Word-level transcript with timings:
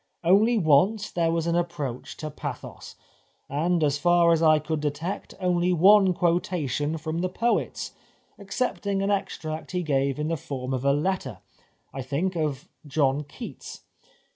Only 0.23 0.57
once 0.57 1.11
there 1.11 1.31
was 1.31 1.45
an 1.45 1.55
approach 1.55 2.17
to 2.17 2.31
pathos, 2.31 2.95
and 3.47 3.83
as 3.83 3.99
far 3.99 4.31
as 4.31 4.41
I 4.41 4.57
could 4.57 4.79
detect 4.79 5.35
only 5.39 5.73
one 5.73 6.15
quotation 6.15 6.97
from 6.97 7.19
the 7.19 7.29
poets, 7.29 7.91
excepting 8.39 9.03
an 9.03 9.11
extract 9.11 9.73
he 9.73 9.83
gave 9.83 10.17
in 10.17 10.27
the 10.29 10.37
form 10.37 10.73
of 10.73 10.83
a 10.83 10.91
letter— 10.91 11.37
I 11.93 12.01
think— 12.01 12.35
of 12.35 12.67
John 12.87 13.25
Keats. 13.25 13.81